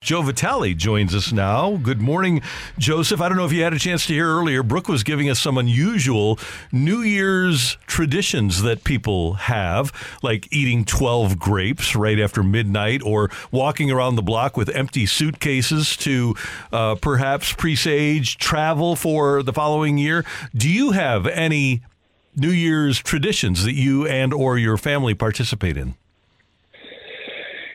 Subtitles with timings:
[0.00, 1.76] Joe Vitale joins us now.
[1.76, 2.42] Good morning,
[2.78, 3.20] Joseph.
[3.20, 4.62] I don't know if you had a chance to hear earlier.
[4.62, 6.38] Brooke was giving us some unusual
[6.70, 13.90] New Year's traditions that people have, like eating 12 grapes right after midnight or walking
[13.90, 16.34] around the block with empty suitcases to
[16.72, 20.24] uh, perhaps presage travel for the following year.
[20.54, 21.82] Do you have any
[22.34, 25.94] New Year's traditions that you and or your family participate in?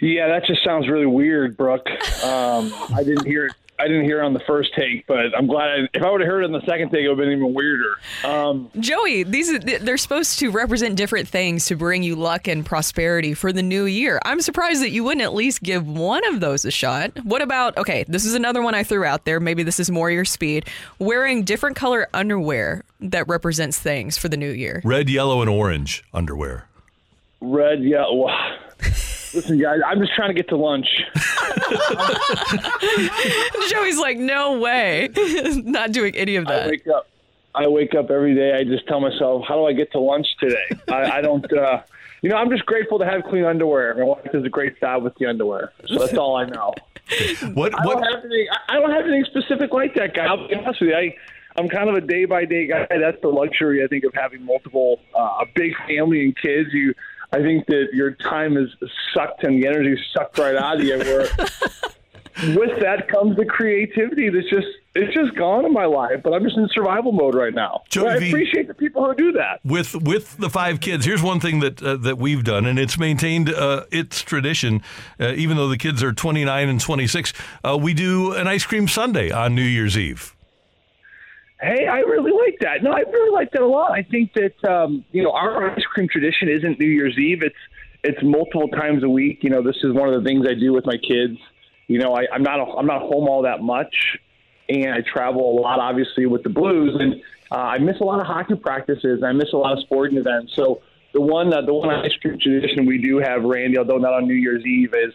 [0.00, 1.88] Yeah, that just sounds really weird, Brooke.
[2.24, 3.52] Um, I didn't hear it.
[3.80, 5.68] I didn't hear it on the first take, but I'm glad.
[5.68, 7.30] I, if I would have heard it on the second take, it would have been
[7.30, 7.94] even weirder.
[8.24, 13.34] Um, Joey, these they're supposed to represent different things to bring you luck and prosperity
[13.34, 14.20] for the new year.
[14.24, 17.24] I'm surprised that you wouldn't at least give one of those a shot.
[17.24, 18.04] What about okay?
[18.08, 19.38] This is another one I threw out there.
[19.38, 20.66] Maybe this is more your speed.
[20.98, 24.80] Wearing different color underwear that represents things for the new year.
[24.84, 26.66] Red, yellow, and orange underwear.
[27.40, 28.06] red, yeah.
[29.32, 30.86] Well, listen, guys, I'm just trying to get to lunch.
[33.70, 35.08] Joey's like, no way,
[35.64, 36.52] not doing any of that.
[36.52, 36.70] I that.
[36.70, 37.08] wake up.
[37.54, 38.54] I wake up every day.
[38.54, 40.64] I just tell myself, how do I get to lunch today?
[40.88, 41.50] I, I don't.
[41.52, 41.82] Uh,
[42.22, 43.94] you know, I'm just grateful to have clean underwear.
[43.94, 46.74] My wife does a great job with the underwear, so that's all I know.
[47.54, 48.46] What I what don't have anything.
[48.68, 50.26] I don't have anything specific like that, guy.
[50.26, 50.96] I'll be honest with you.
[50.96, 51.14] I,
[51.56, 52.86] I'm kind of a day by day guy.
[52.88, 56.70] That's the luxury, I think, of having multiple, uh, a big family and kids.
[56.72, 56.94] You,
[57.32, 58.70] I think that your time is
[59.14, 60.98] sucked and the energy is sucked right out of you.
[60.98, 61.26] Where
[62.56, 66.22] with that comes the creativity that's just it's just gone in my life.
[66.24, 67.82] But I'm just in survival mode right now.
[67.88, 69.60] Joey But I V- appreciate the people who do that.
[69.64, 72.98] with with the five kids, here's one thing that uh, that we've done, and it's
[72.98, 74.82] maintained uh, its tradition,
[75.20, 77.32] uh, even though the kids are 29 and 26.
[77.64, 80.34] Uh, we do an ice cream Sunday on New Year's Eve.
[81.60, 82.82] Hey, I really like that.
[82.82, 83.90] No, I really like that a lot.
[83.90, 87.42] I think that um, you know our ice cream tradition isn't New Year's Eve.
[87.42, 87.56] It's
[88.04, 89.40] it's multiple times a week.
[89.42, 91.36] You know, this is one of the things I do with my kids.
[91.88, 94.18] You know, I, I'm not I'm not home all that much,
[94.68, 97.14] and I travel a lot, obviously, with the Blues, and
[97.50, 99.22] uh, I miss a lot of hockey practices.
[99.24, 100.52] I miss a lot of sporting events.
[100.54, 100.82] So
[101.12, 104.28] the one uh, the one ice cream tradition we do have, Randy, although not on
[104.28, 105.12] New Year's Eve, is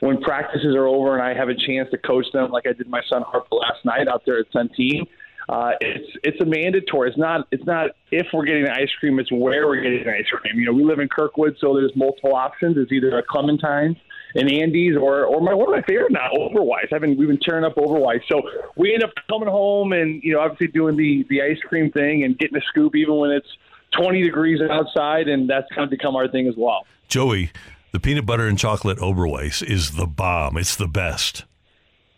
[0.00, 2.88] when practices are over and I have a chance to coach them, like I did
[2.88, 5.06] my son Harper last night out there at Centene.
[5.48, 7.08] Uh, it's it's a mandatory.
[7.08, 9.18] It's not it's not if we're getting ice cream.
[9.20, 10.58] It's where we're getting ice cream.
[10.58, 12.76] You know, we live in Kirkwood, so there's multiple options.
[12.76, 13.96] It's either a Clementine,
[14.34, 16.92] an Andy's, or or my one of my favorite now, Oberweis.
[16.92, 18.22] I've been we've been tearing up Oberweis.
[18.28, 18.42] So
[18.76, 22.24] we end up coming home and you know obviously doing the the ice cream thing
[22.24, 23.48] and getting a scoop even when it's
[23.92, 26.86] 20 degrees outside, and that's kind of become our thing as well.
[27.08, 27.52] Joey,
[27.92, 30.56] the peanut butter and chocolate Oberweis is the bomb.
[30.56, 31.44] It's the best.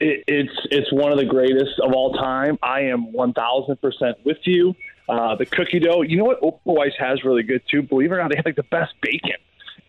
[0.00, 2.58] It, it's it's one of the greatest of all time.
[2.62, 4.74] I am one thousand percent with you.
[5.08, 7.82] Uh, the cookie dough, you know what Oberweis has really good too.
[7.82, 9.38] Believe it or not, they have like the best bacon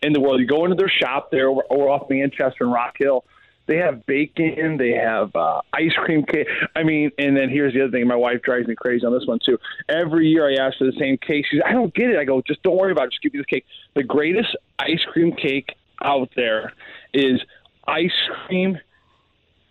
[0.02, 0.40] in the world.
[0.40, 3.24] You go into their shop there or, or off Manchester and Rock Hill.
[3.66, 4.76] They have bacon.
[4.76, 6.48] They have uh, ice cream cake.
[6.74, 8.08] I mean, and then here's the other thing.
[8.08, 9.56] My wife drives me crazy on this one too.
[9.88, 11.46] Every year I ask for the same cake.
[11.48, 12.18] She's, I don't get it.
[12.18, 13.10] I go, just don't worry about it.
[13.12, 13.64] Just give me this cake.
[13.94, 16.72] The greatest ice cream cake out there
[17.14, 17.40] is
[17.86, 18.10] ice
[18.46, 18.80] cream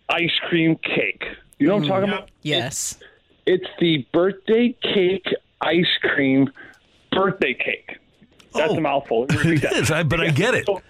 [0.08, 1.24] ice cream cake.
[1.58, 2.14] You know what I'm talking mm.
[2.14, 2.30] about?
[2.42, 2.98] Yes.
[3.46, 5.26] It's the birthday cake
[5.60, 6.50] ice cream
[7.10, 7.98] birthday cake.
[8.54, 8.76] That's Oh.
[8.76, 9.20] a mouthful.
[9.28, 9.72] Let me repeat It that.
[9.74, 10.66] is, I, but I get it.
[10.66, 10.82] So,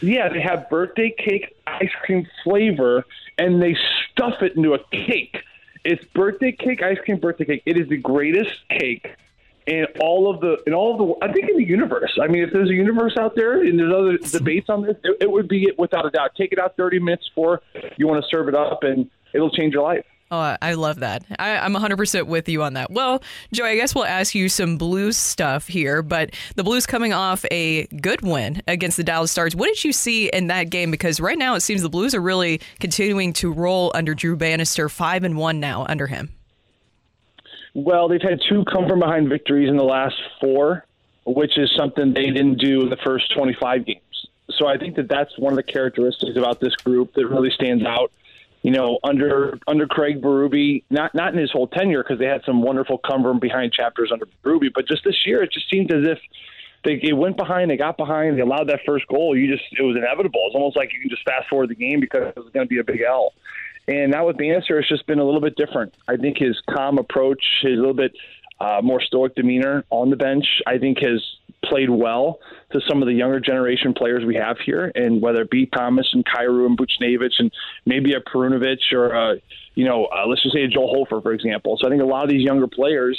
[0.00, 3.04] yeah, they have birthday cake ice cream flavor,
[3.38, 3.76] and they
[4.12, 5.36] stuff it into a cake.
[5.84, 7.62] It's birthday cake ice cream birthday cake.
[7.66, 9.08] It is the greatest cake
[9.66, 12.18] in all of the in all of the I think in the universe.
[12.22, 15.16] I mean, if there's a universe out there and there's other debates on this, it,
[15.20, 16.30] it would be it without a doubt.
[16.36, 17.62] Take it out 30 minutes before
[17.96, 20.04] you want to serve it up, and it'll change your life.
[20.32, 21.24] Oh, I love that.
[21.40, 22.92] I, I'm 100% with you on that.
[22.92, 23.20] Well,
[23.52, 27.44] Joey, I guess we'll ask you some Blues stuff here, but the Blues coming off
[27.50, 29.56] a good win against the Dallas Stars.
[29.56, 30.92] What did you see in that game?
[30.92, 34.88] Because right now it seems the Blues are really continuing to roll under Drew Bannister,
[34.88, 36.32] five and one now under him.
[37.74, 40.84] Well, they've had two come from behind victories in the last four,
[41.24, 44.00] which is something they didn't do in the first 25 games.
[44.50, 47.84] So I think that that's one of the characteristics about this group that really stands
[47.84, 48.10] out.
[48.62, 52.42] you know, under under Craig Berube, not not in his whole tenure because they had
[52.44, 55.90] some wonderful come from behind chapters under Berube, but just this year it just seemed
[55.92, 56.18] as if
[56.84, 59.36] they, they went behind, they got behind, they allowed that first goal.
[59.36, 60.40] You just it was inevitable.
[60.46, 62.68] It's almost like you can just fast forward the game because it was going to
[62.68, 63.32] be a big L.
[63.88, 65.94] And now with Bannister, it's just been a little bit different.
[66.06, 68.12] I think his calm approach, his little bit
[68.60, 71.24] uh, more stoic demeanor on the bench, I think has
[71.64, 72.38] played well
[72.72, 76.08] to some of the younger generation players we have here, and whether it be Thomas
[76.12, 77.52] and Kyrou and Buchnevich and
[77.84, 79.36] maybe a Perunovich or a,
[79.74, 81.78] you know, uh, let's just say a Joel Hofer, for example.
[81.80, 83.18] So I think a lot of these younger players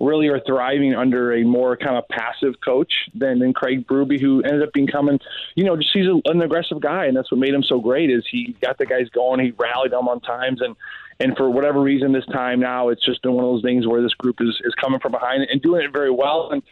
[0.00, 4.42] really are thriving under a more kind of passive coach than, than Craig Berube, who
[4.42, 5.18] ended up becoming,
[5.54, 8.10] you know, just he's an aggressive guy, and that's what made him so great.
[8.10, 10.76] Is he got the guys going, he rallied them on times, and
[11.20, 14.00] and for whatever reason, this time now it's just been one of those things where
[14.00, 16.62] this group is is coming from behind and doing it very well, and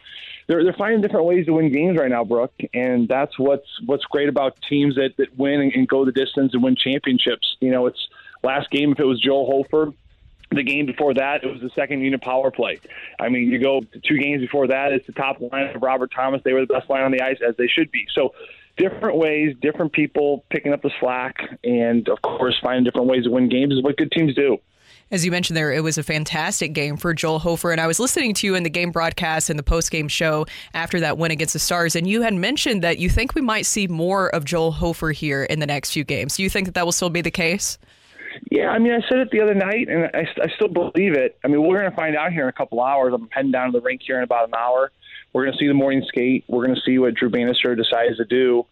[0.47, 4.05] they're they're finding different ways to win games right now, Brooke, and that's what's what's
[4.05, 7.57] great about teams that that win and, and go the distance and win championships.
[7.59, 8.07] You know, it's
[8.41, 9.91] last game if it was Joel Hofer
[10.51, 12.79] the game before that, it was the second unit power play.
[13.19, 16.41] I mean, you go two games before that, it's the top line of Robert Thomas.
[16.43, 18.05] They were the best line on the ice, as they should be.
[18.13, 18.33] So,
[18.77, 23.31] different ways, different people picking up the slack, and of course, finding different ways to
[23.31, 24.59] win games is what good teams do.
[25.09, 27.71] As you mentioned there, it was a fantastic game for Joel Hofer.
[27.71, 30.45] And I was listening to you in the game broadcast and the post game show
[30.73, 31.95] after that win against the Stars.
[31.95, 35.45] And you had mentioned that you think we might see more of Joel Hofer here
[35.45, 36.35] in the next few games.
[36.35, 37.77] Do you think that that will still be the case?
[38.49, 41.37] Yeah, I mean, I said it the other night, and I, I still believe it.
[41.43, 43.13] I mean, we're going to find out here in a couple hours.
[43.13, 44.91] I'm heading down to the rink here in about an hour.
[45.33, 46.45] We're going to see the morning skate.
[46.47, 48.65] We're going to see what Drew Bannister decides to do.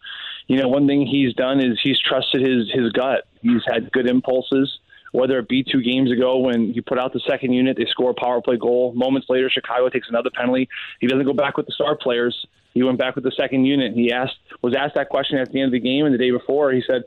[0.48, 3.24] You know, one thing he's done is he's trusted his his gut.
[3.42, 4.78] He's had good impulses.
[5.12, 8.10] Whether it be two games ago when he put out the second unit, they score
[8.10, 8.92] a power play goal.
[8.94, 10.68] Moments later, Chicago takes another penalty.
[11.00, 12.46] He doesn't go back with the star players.
[12.74, 13.94] He went back with the second unit.
[13.94, 16.30] He asked was asked that question at the end of the game and the day
[16.30, 16.72] before.
[16.72, 17.04] He said,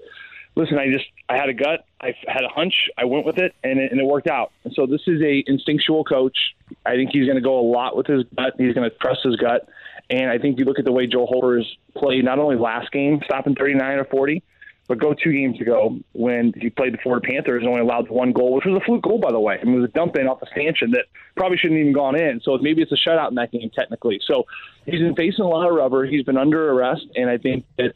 [0.60, 3.56] listen, I just I had a gut, I had a hunch, I went with it,
[3.64, 4.52] and it, and it worked out.
[4.66, 6.38] And so this is a instinctual coach.
[6.86, 8.54] I think he's going to go a lot with his gut.
[8.58, 9.70] He's going to trust his gut,
[10.10, 12.92] and I think you look at the way Joel Hofer has played not only last
[12.92, 14.44] game, stopping 39 or 40,
[14.90, 18.34] but go two games ago when he played the Florida Panthers and only allowed one
[18.34, 19.58] goal, which was a fluke goal, by the way.
[19.62, 21.06] I mean, it was a dump in off a stanchion that
[21.38, 22.42] probably shouldn't have even gone in.
[22.44, 24.20] So maybe it's a shutout in that game technically.
[24.26, 24.48] So
[24.86, 26.06] he's been facing a lot of rubber.
[26.06, 27.94] He's been under arrest, and I think that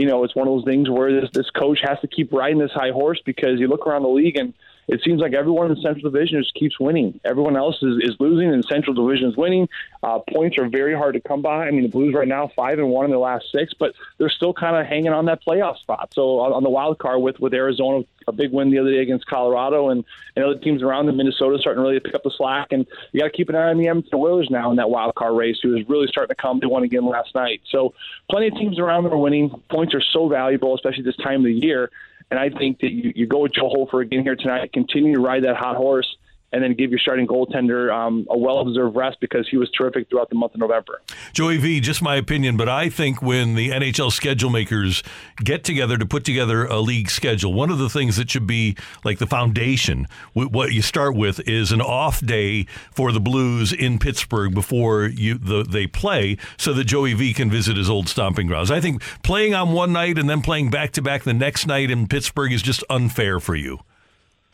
[0.00, 2.58] you know, it's one of those things where this this coach has to keep riding
[2.58, 4.54] this high horse because you look around the league and
[4.90, 7.20] it seems like everyone in the Central Division just keeps winning.
[7.24, 9.68] Everyone else is, is losing, and Central Division is winning.
[10.02, 11.68] Uh, points are very hard to come by.
[11.68, 14.28] I mean, the Blues right now five and one in their last six, but they're
[14.28, 16.12] still kind of hanging on that playoff spot.
[16.12, 18.98] So on, on the wild card with with Arizona, a big win the other day
[18.98, 20.04] against Colorado, and,
[20.34, 22.68] and other teams around them, Minnesota starting to really pick up the slack.
[22.72, 25.14] And you got to keep an eye on the Edmonton Oilers now in that wild
[25.14, 26.58] card race, who is really starting to come.
[26.58, 27.62] They won again last night.
[27.70, 27.94] So
[28.28, 29.50] plenty of teams around them are winning.
[29.70, 31.90] Points are so valuable, especially this time of the year.
[32.30, 35.20] And I think that you, you go with Joe Hofer again here tonight, continue to
[35.20, 36.16] ride that hot horse,
[36.52, 40.28] and then give your starting goaltender um, a well-deserved rest because he was terrific throughout
[40.30, 41.00] the month of November.
[41.32, 45.02] Joey V, just my opinion, but I think when the NHL schedule makers
[45.38, 48.76] get together to put together a league schedule, one of the things that should be
[49.04, 53.98] like the foundation, what you start with is an off day for the Blues in
[53.98, 58.46] Pittsburgh before you the, they play, so that Joey V can visit his old stomping
[58.46, 58.70] grounds.
[58.70, 61.90] I think playing on one night and then playing back to back the next night
[61.90, 63.80] in Pittsburgh is just unfair for you.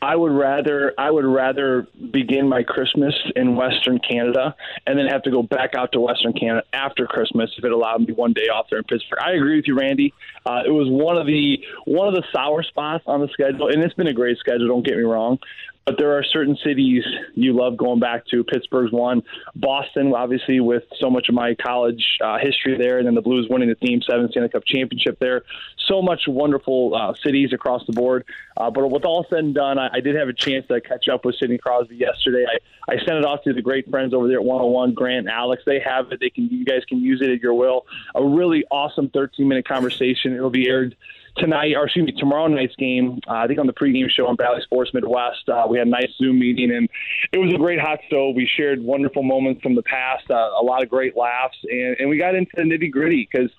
[0.02, 4.54] I would rather I would rather begin my Christmas in Western Canada
[4.86, 8.06] and then have to go back out to Western Canada after Christmas if it allowed
[8.06, 9.20] me one day off there in Pittsburgh.
[9.24, 10.12] I agree with you, Randy.
[10.44, 13.82] Uh, it was one of the one of the sour spots on the schedule, and
[13.82, 14.68] it's been a great schedule.
[14.68, 15.38] Don't get me wrong,
[15.86, 18.42] but there are certain cities you love going back to.
[18.42, 19.22] Pittsburgh's one,
[19.54, 23.46] Boston, obviously, with so much of my college uh, history there, and then the Blues
[23.48, 25.42] winning the Team Seven Stanley Cup championship there.
[25.86, 28.24] So much wonderful uh, cities across the board.
[28.56, 31.08] Uh, but with all said and done, I, I did have a chance to catch
[31.08, 32.44] up with Sidney Crosby yesterday.
[32.48, 35.62] I, I sent it off to the great friends over there at 101, Grant Alex.
[35.64, 36.18] They have it.
[36.18, 36.48] They can.
[36.48, 37.86] You guys can use it at your will.
[38.16, 40.34] A really awesome 13 minute conversation.
[40.34, 40.96] It'll be aired
[41.38, 43.20] tonight, or excuse me, tomorrow night's game.
[43.28, 45.90] Uh, I think on the pregame show on Bally Sports Midwest, uh, we had a
[45.90, 46.88] nice Zoom meeting, and
[47.32, 48.34] it was a great hot stove.
[48.34, 52.08] We shared wonderful moments from the past, uh, a lot of great laughs, and, and
[52.08, 53.50] we got into the nitty gritty because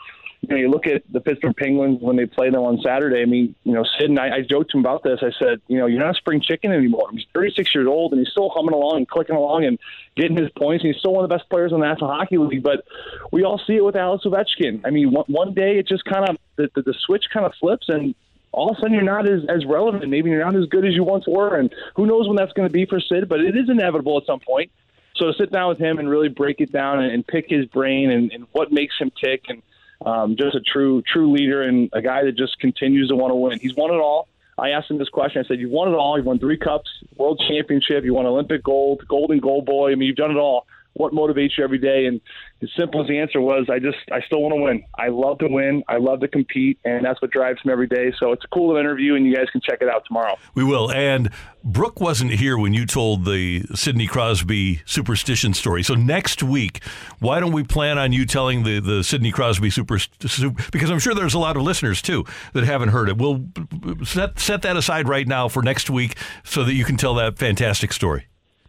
[0.42, 3.22] you know, you look at the Pittsburgh Penguins when they play them on Saturday.
[3.22, 5.20] I mean, you know, Sid and I, I joked him about this.
[5.22, 7.08] I said, you know, you're not a spring chicken anymore.
[7.12, 9.80] He's 36 years old and he's still humming along and clicking along and
[10.16, 10.84] getting his points.
[10.84, 12.64] And he's still one of the best players in the National Hockey League.
[12.64, 12.86] But
[13.32, 14.82] we all see it with Alex Ovechkin.
[14.86, 17.54] I mean, one, one day it just kind of the, the, the switch kind of
[17.60, 18.14] flips and
[18.52, 20.08] all of a sudden you're not as, as relevant.
[20.08, 21.56] Maybe you're not as good as you once were.
[21.58, 24.26] And who knows when that's going to be for Sid, but it is inevitable at
[24.26, 24.72] some point.
[25.16, 27.66] So to sit down with him and really break it down and, and pick his
[27.66, 29.62] brain and, and what makes him tick and
[30.06, 33.36] um, just a true true leader and a guy that just continues to want to
[33.36, 33.60] win.
[33.60, 34.28] He's won it all.
[34.60, 35.44] I asked him this question.
[35.44, 36.18] I said, "You've won it all.
[36.18, 38.04] You've won three cups, world championship.
[38.04, 39.92] You won Olympic gold, golden goal boy.
[39.92, 40.66] I mean, you've done it all.
[40.98, 42.22] What motivates you every day?" And
[42.62, 44.84] as simple as the answer was, "I just, I still want to win.
[44.98, 45.84] I love to win.
[45.88, 48.76] I love to compete, and that's what drives me every day." So it's a cool
[48.78, 50.36] interview, and you guys can check it out tomorrow.
[50.56, 50.92] We will.
[50.92, 51.30] And
[51.64, 55.84] Brooke wasn't here when you told the Sidney Crosby superstition story.
[55.84, 56.82] So next week,
[57.20, 61.00] why don't we plan on you telling the, the Sidney Crosby super, super because I'm
[61.00, 63.18] sure there's a lot of listeners too that haven't heard it.
[63.18, 63.46] We'll
[64.04, 67.38] set set that aside right now for next week so that you can tell that
[67.38, 68.28] fantastic story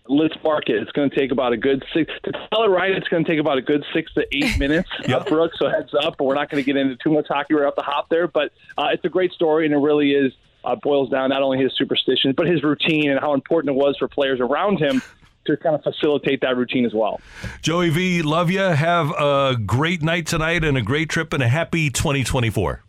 [0.08, 0.76] let's mark it.
[0.76, 2.90] It's going to take about a good six to tell it right.
[2.90, 5.22] It's going to take about a good six to eight minutes, yep.
[5.22, 5.52] uh, Brooke.
[5.56, 6.20] So heads up.
[6.20, 8.52] We're not going to get into too much hockey right off the hop there, but
[8.76, 10.32] uh, it's a great story, and it really is
[10.64, 13.96] uh, boils down not only his superstitions but his routine and how important it was
[13.96, 15.00] for players around him
[15.46, 17.20] to kind of facilitate that routine as well.
[17.62, 18.60] Joey V, love you.
[18.60, 22.82] Have a great night tonight and a great trip and a happy 2024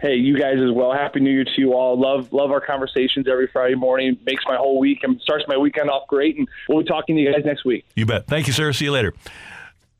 [0.00, 0.92] hey, you guys as well.
[0.92, 1.98] Happy New Year to you all.
[1.98, 4.18] Love love our conversations every Friday morning.
[4.24, 6.36] Makes my whole week and starts my weekend off great.
[6.36, 7.84] And we'll be talking to you guys next week.
[7.94, 8.26] You bet.
[8.26, 8.72] Thank you, sir.
[8.72, 9.14] See you later.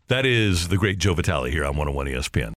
[0.08, 2.48] That is the great Joe Vitale here on 101 ESPN.